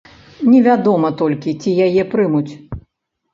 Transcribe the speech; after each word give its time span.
Невядома 0.53 1.11
толькі 1.19 1.53
ці 1.65 1.75
яе 1.89 2.03
прымуць. 2.15 2.51